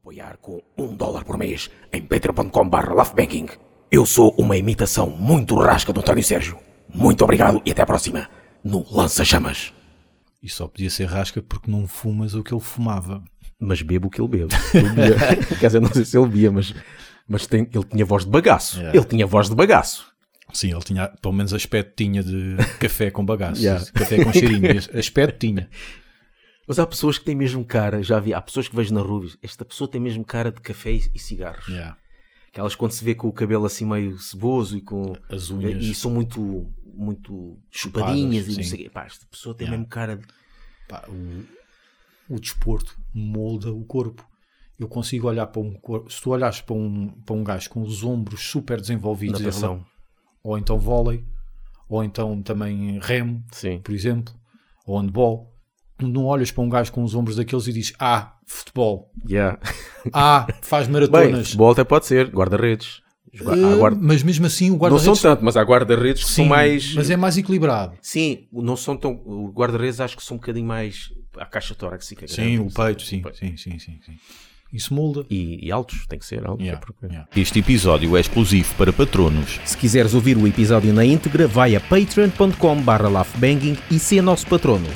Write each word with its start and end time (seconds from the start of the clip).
apoiar 0.00 0.38
com 0.38 0.62
um 0.78 0.94
dólar 0.96 1.24
por 1.24 1.36
mês 1.36 1.70
em 1.92 2.00
patreon.com 2.00 2.68
barra 2.68 2.94
laughbanking. 2.94 3.48
Eu 3.90 4.06
sou 4.06 4.34
uma 4.38 4.56
imitação 4.56 5.10
muito 5.10 5.54
rasca 5.56 5.92
do 5.92 6.00
António 6.00 6.24
Sérgio. 6.24 6.58
Muito 6.92 7.22
obrigado 7.22 7.60
e 7.66 7.70
até 7.70 7.82
à 7.82 7.86
próxima 7.86 8.28
no 8.64 8.84
Lança 8.90 9.24
Chamas. 9.24 9.74
E 10.42 10.48
só 10.48 10.66
podia 10.66 10.88
ser 10.88 11.04
rasca 11.04 11.42
porque 11.42 11.70
não 11.70 11.86
fumas 11.86 12.34
o 12.34 12.42
que 12.42 12.52
ele 12.54 12.62
fumava. 12.62 13.22
Mas 13.58 13.82
bebo 13.82 14.08
o 14.08 14.10
que 14.10 14.20
ele 14.22 14.28
bebe. 14.28 14.54
Quer 15.60 15.66
dizer, 15.66 15.80
não 15.80 15.92
sei 15.92 16.04
se 16.06 16.16
ele 16.16 16.26
bebia, 16.28 16.50
mas, 16.50 16.74
mas 17.28 17.46
tem- 17.46 17.68
ele 17.74 17.84
tinha 17.84 18.06
voz 18.06 18.24
de 18.24 18.30
bagaço. 18.30 18.78
Yeah. 18.78 18.96
Ele 18.98 19.04
tinha 19.06 19.26
voz 19.26 19.50
de 19.50 19.54
bagaço. 19.54 20.06
Sim, 20.52 20.72
ele 20.72 20.80
tinha, 20.82 21.08
pelo 21.20 21.34
menos 21.34 21.52
aspecto 21.52 21.92
tinha 21.94 22.22
de 22.22 22.56
café 22.78 23.10
com 23.10 23.22
bagaço. 23.24 23.60
Yeah. 23.62 23.84
Café 23.92 24.24
com 24.24 24.32
cheirinho. 24.32 24.78
aspecto 24.98 25.38
tinha. 25.46 25.68
Mas 26.70 26.78
há 26.78 26.86
pessoas 26.86 27.18
que 27.18 27.24
têm 27.24 27.34
mesmo 27.34 27.64
cara, 27.64 28.00
já 28.00 28.20
vi, 28.20 28.32
há 28.32 28.40
pessoas 28.40 28.68
que 28.68 28.76
vejo 28.76 28.94
na 28.94 29.00
rua, 29.00 29.26
esta 29.42 29.64
pessoa 29.64 29.90
tem 29.90 30.00
mesmo 30.00 30.24
cara 30.24 30.52
de 30.52 30.60
café 30.60 30.92
e, 30.92 31.10
e 31.12 31.18
cigarros. 31.18 31.66
Yeah. 31.66 31.96
Aquelas 32.46 32.76
quando 32.76 32.92
se 32.92 33.02
vê 33.04 33.12
com 33.12 33.26
o 33.26 33.32
cabelo 33.32 33.64
assim 33.66 33.84
meio 33.84 34.16
ceboso 34.20 34.76
e 34.76 34.80
com. 34.80 35.16
As 35.28 35.50
unhas. 35.50 35.82
E 35.84 35.92
são 35.92 36.12
muito, 36.12 36.70
muito 36.94 37.58
chupadinhas 37.72 38.46
e 38.46 38.56
não 38.56 38.62
sei 38.62 38.74
o 38.74 38.82
quê. 38.84 38.88
Pá, 38.88 39.04
esta 39.04 39.26
pessoa 39.26 39.52
tem 39.52 39.64
Yeah. 39.66 39.78
mesmo 39.78 39.88
cara 39.90 40.16
de. 40.16 40.24
Pá, 40.88 41.04
o, 41.08 42.34
o 42.36 42.38
desporto 42.38 42.96
molda 43.12 43.72
o 43.72 43.84
corpo. 43.84 44.24
Eu 44.78 44.86
consigo 44.86 45.26
olhar 45.26 45.48
para 45.48 45.60
um 45.60 45.72
corpo. 45.72 46.08
Se 46.08 46.22
tu 46.22 46.30
olhares 46.30 46.60
para 46.60 46.76
um, 46.76 47.08
para 47.26 47.34
um 47.34 47.42
gajo 47.42 47.68
com 47.68 47.82
os 47.82 48.04
ombros 48.04 48.42
super 48.48 48.80
desenvolvidos, 48.80 49.40
em 49.40 49.42
Natação. 49.42 49.72
rela- 49.74 49.86
ou 50.44 50.56
então 50.56 50.78
vôlei, 50.78 51.24
ou 51.88 52.04
então 52.04 52.40
também 52.44 53.00
remo, 53.02 53.44
Sim. 53.50 53.80
por 53.80 53.92
exemplo, 53.92 54.32
ou 54.86 54.96
handball, 55.00 55.52
não 56.08 56.24
olhas 56.24 56.50
para 56.50 56.62
um 56.62 56.68
gajo 56.68 56.92
com 56.92 57.02
os 57.04 57.14
ombros 57.14 57.36
daqueles 57.36 57.66
e 57.66 57.72
dizes: 57.72 57.92
Ah, 57.98 58.34
futebol, 58.46 59.10
Yeah. 59.28 59.58
ah, 60.12 60.46
faz 60.62 60.86
Bem, 60.88 60.92
maratonas. 60.94 61.46
futebol 61.48 61.70
até 61.72 61.84
pode 61.84 62.06
ser, 62.06 62.28
guarda-redes. 62.30 63.02
Ah, 63.46 63.76
guarda- 63.76 63.98
Mas 64.02 64.22
mesmo 64.24 64.46
assim, 64.46 64.70
o 64.70 64.72
Não 64.72 64.78
guarda-redes. 64.78 65.04
são 65.20 65.30
tanto, 65.30 65.44
mas 65.44 65.56
há 65.56 65.62
guarda-redes 65.62 66.24
que 66.24 66.28
Sim, 66.30 66.34
são 66.36 66.46
mais. 66.46 66.94
Mas 66.94 67.10
é 67.10 67.16
mais 67.16 67.38
equilibrado. 67.38 67.92
Sim, 68.02 68.48
não 68.52 68.74
são 68.76 68.96
tão. 68.96 69.12
O 69.24 69.52
guarda-redes 69.54 70.00
acho 70.00 70.16
que 70.16 70.22
são 70.24 70.36
um 70.36 70.40
bocadinho 70.40 70.66
mais. 70.66 71.12
A 71.38 71.46
caixa 71.46 71.74
tóraxica. 71.74 72.26
Sim, 72.26 72.56
grande, 72.56 72.72
o 72.72 72.74
peito, 72.84 73.02
sim, 73.02 73.22
Peito. 73.22 73.38
sim, 73.38 73.56
sim, 73.56 73.78
sim, 73.78 73.98
sim. 74.04 74.12
Isso 74.72 74.92
molda. 74.94 75.24
E, 75.30 75.64
e 75.66 75.70
altos, 75.72 76.06
tem 76.08 76.18
que 76.18 76.26
ser 76.26 76.44
altos. 76.46 76.64
Yeah, 76.64 76.80
é 76.80 76.84
porque- 76.84 77.06
yeah. 77.06 77.28
Este 77.36 77.58
episódio 77.60 78.16
é 78.16 78.20
exclusivo 78.20 78.74
para 78.76 78.92
patronos. 78.92 79.60
Se 79.64 79.76
quiseres 79.76 80.12
ouvir 80.14 80.36
o 80.36 80.46
episódio 80.46 80.92
na 80.92 81.04
íntegra, 81.04 81.46
vai 81.46 81.74
a 81.76 81.80
patreon.com 81.80 82.82
barra 82.82 83.08
laughbanging 83.08 83.76
e 83.90 83.98
ser 84.00 84.22
nosso 84.22 84.46
patrono. 84.48 84.86